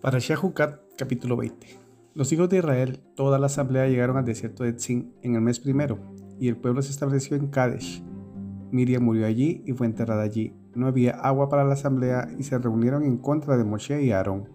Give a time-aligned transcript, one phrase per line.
[0.00, 1.66] Para Shahukat, capítulo 20.
[2.14, 5.60] Los hijos de Israel, toda la asamblea llegaron al desierto de Tzin en el mes
[5.60, 5.98] primero,
[6.38, 8.02] y el pueblo se estableció en Kadesh.
[8.72, 10.54] Miriam murió allí y fue enterrada allí.
[10.74, 14.48] No había agua para la asamblea y se reunieron en contra de Moshe y Aarón.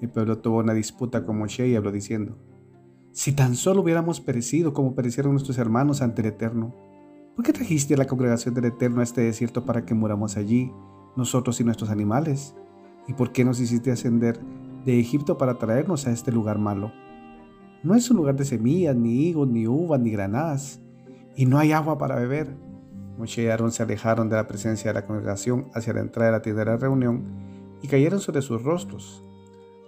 [0.00, 2.36] El pueblo tuvo una disputa con Moshe y habló diciendo,
[3.12, 6.74] Si tan solo hubiéramos perecido como perecieron nuestros hermanos ante el Eterno,
[7.34, 10.72] ¿por qué trajiste a la congregación del Eterno a este desierto para que muramos allí,
[11.16, 12.54] nosotros y nuestros animales?
[13.06, 14.38] ¿Y por qué nos hiciste ascender
[14.84, 16.92] de Egipto para traernos a este lugar malo?
[17.82, 20.80] No es un lugar de semillas, ni higos, ni uvas, ni granadas,
[21.36, 22.56] y no hay agua para beber.
[23.18, 26.36] Moshe y Aarón se alejaron de la presencia de la congregación hacia la entrada de
[26.38, 27.24] la tienda de la reunión
[27.82, 29.22] y cayeron sobre sus rostros.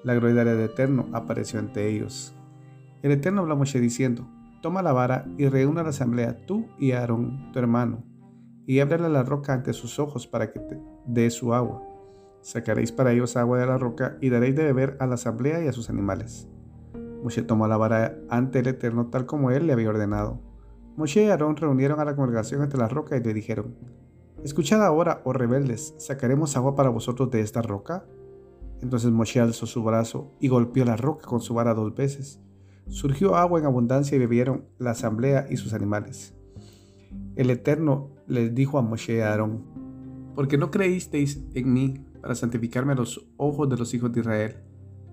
[0.05, 2.35] La gloria del Eterno apareció ante ellos.
[3.03, 4.29] El Eterno habló a Moshe diciendo,
[4.61, 8.05] Toma la vara y reúna la asamblea tú y Aarón, tu hermano,
[8.67, 11.83] y ábrele la roca ante sus ojos para que te dé su agua.
[12.47, 15.67] Sacaréis para ellos agua de la roca y daréis de beber a la asamblea y
[15.67, 16.47] a sus animales.
[17.25, 20.39] Moshe tomó la vara ante el Eterno tal como él le había ordenado.
[20.97, 23.75] Moshe y Aarón reunieron a la congregación ante la roca y le dijeron,
[24.45, 28.07] Escuchad ahora, oh rebeldes, ¿sacaremos agua para vosotros de esta roca?
[28.81, 32.41] Entonces Moshe alzó su brazo y golpeó la roca con su vara dos veces.
[32.87, 36.33] Surgió agua en abundancia y bebieron la asamblea y sus animales.
[37.35, 39.65] El Eterno les dijo a Moshe y a Aarón,
[40.37, 44.57] porque no creísteis en mí para santificarme a los ojos de los hijos de Israel.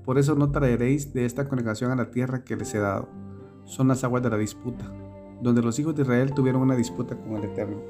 [0.04, 3.08] Por eso no traeréis de esta congregación a la tierra que les he dado.
[3.66, 4.92] Son las aguas de la disputa,
[5.40, 7.84] donde los hijos de Israel tuvieron una disputa con el Eterno,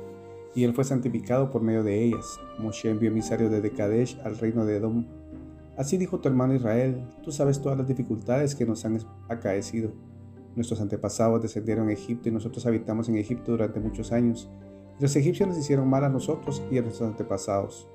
[0.54, 2.38] y él fue santificado por medio de ellas.
[2.60, 5.06] Moshe envió emisarios desde Kadesh al reino de Edom.
[5.78, 9.00] Así dijo tu hermano Israel, tú sabes todas las dificultades que nos han
[9.30, 9.94] acaecido.
[10.54, 14.52] Nuestros antepasados descendieron a Egipto y nosotros habitamos en Egipto durante muchos años.
[15.00, 17.88] los egipcios nos hicieron mal a nosotros y a nuestros antepasados.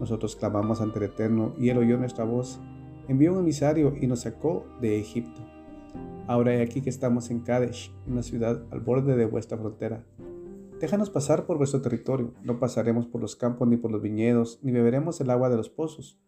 [0.00, 2.60] Nosotros clamamos ante el Eterno y Él oyó nuestra voz.
[3.08, 5.42] Envió un emisario y nos sacó de Egipto.
[6.26, 10.04] Ahora he aquí que estamos en Kadesh, una ciudad al borde de vuestra frontera.
[10.80, 12.34] Déjanos pasar por vuestro territorio.
[12.42, 15.68] No pasaremos por los campos ni por los viñedos, ni beberemos el agua de los
[15.68, 16.18] pozos.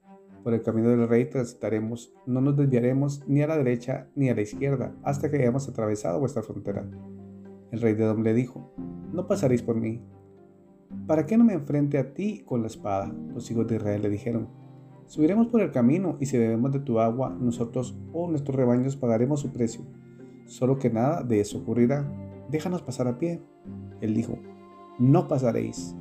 [0.45, 4.35] Por el camino del rey transitaremos, no nos desviaremos ni a la derecha ni a
[4.35, 6.89] la izquierda, hasta que hayamos atravesado vuestra frontera.
[7.73, 8.73] El rey de Edom le dijo,
[9.13, 10.05] No pasaréis por mí,
[11.07, 13.13] ¿Para qué no me enfrente a ti con la espada?
[13.35, 14.49] Los hijos de Israel le dijeron,
[15.07, 19.41] Subiremos por el camino y si bebemos de tu agua, nosotros o nuestros rebaños pagaremos
[19.41, 19.83] su precio.
[20.47, 22.05] Solo que nada de eso ocurrirá.
[22.51, 23.41] Déjanos pasar a pie.
[24.01, 24.39] Él dijo,
[24.99, 25.95] No pasaréis.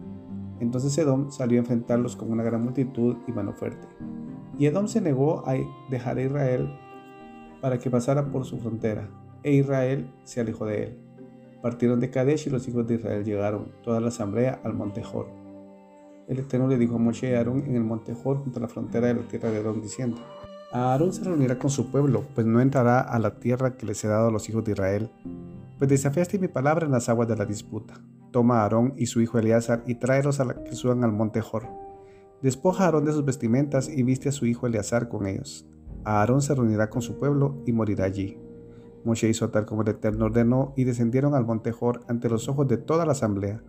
[0.60, 3.88] Entonces Edom salió a enfrentarlos con una gran multitud y mano fuerte.
[4.58, 5.56] Y Edom se negó a
[5.90, 6.70] dejar a Israel
[7.62, 9.10] para que pasara por su frontera,
[9.44, 11.05] e Israel se alejó de él.
[11.66, 15.26] Partieron de Kadesh y los hijos de Israel llegaron, toda la asamblea, al monte Jor.
[16.28, 18.68] El Eterno le dijo a Moshe y Aarón en el monte Jor junto a la
[18.68, 20.18] frontera de la tierra de Edom, diciendo,
[20.72, 24.08] Aarón se reunirá con su pueblo, pues no entrará a la tierra que les he
[24.08, 25.10] dado a los hijos de Israel,
[25.80, 27.96] pues desafiaste mi palabra en las aguas de la disputa.
[28.30, 31.42] Toma a Aarón y su hijo Eleazar y tráelos a la que suban al monte
[31.42, 31.68] Jor.
[32.44, 35.66] Despoja a Aarón de sus vestimentas y viste a su hijo Eleazar con ellos.
[36.04, 38.38] Aarón se reunirá con su pueblo y morirá allí.
[39.06, 42.68] Moshe hizo tal como el Eterno ordenó y descendieron al monte Jor ante los ojos
[42.68, 43.62] de toda la asamblea.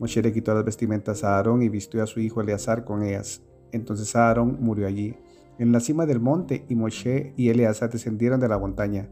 [0.00, 3.42] Moshe le quitó las vestimentas a Aarón y vistió a su hijo Eleazar con ellas.
[3.70, 5.16] Entonces Aarón murió allí,
[5.58, 9.08] en la cima del monte, y Moshe y Eleazar descendieron de la montaña.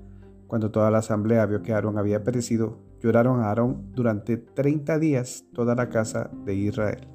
[0.49, 5.44] Cuando toda la asamblea vio que Aarón había perecido, lloraron a Aarón durante treinta días
[5.55, 7.09] toda la casa de Israel.